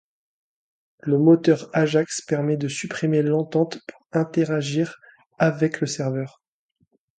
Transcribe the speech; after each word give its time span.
Le 1.01 1.19
moteur 1.19 1.69
ajax 1.73 2.23
permet 2.23 2.57
de 2.57 2.67
supprimer 2.67 3.21
l'attente 3.21 3.79
pour 3.87 4.01
interagir 4.13 4.95
avec 5.37 5.79
le 5.79 5.85
serveur. 5.85 6.41